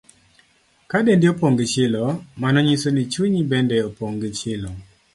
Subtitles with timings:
[0.89, 2.03] Ka dendi opong' gi chilo,
[2.41, 4.71] mano nyiso ni chunyi bende opong' gi chilo.